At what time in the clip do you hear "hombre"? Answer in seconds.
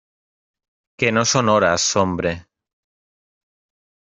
1.95-2.47